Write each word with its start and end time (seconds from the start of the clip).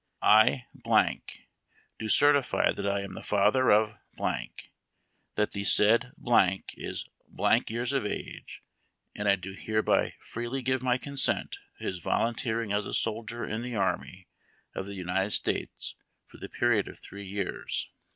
I 0.23 0.65
Do 1.99 2.09
CERTIFY, 2.09 2.71
That 2.75 2.87
I 2.87 3.01
am 3.01 3.13
the 3.13 3.21
father 3.21 3.69
of 3.69 3.99
that 5.35 5.51
the 5.51 5.63
said 5.63 6.13
is 6.75 7.05
years 7.67 7.93
of 7.93 8.05
age; 8.07 8.63
and 9.13 9.29
I 9.29 9.35
do 9.35 9.53
hereby 9.53 10.15
freely 10.19 10.63
give 10.63 10.81
my 10.81 10.97
consent 10.97 11.59
to 11.77 11.83
his 11.83 11.99
volunteering 11.99 12.71
as 12.71 12.87
a 12.87 12.95
Soldier 12.95 13.45
in 13.45 13.61
the 13.61 13.75
Army 13.75 14.27
of 14.73 14.87
the 14.87 14.95
United 14.95 15.33
States 15.33 15.95
for 16.25 16.37
the 16.39 16.49
period 16.49 16.87
of 16.87 16.97
three 16.97 17.27
years. 17.27 17.91